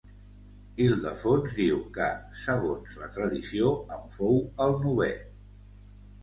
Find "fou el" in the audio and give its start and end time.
4.17-4.75